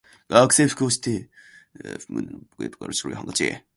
[0.29, 1.29] 学生服を着て、
[2.09, 3.65] 胸のポケットから白いハンケチを覗かせ、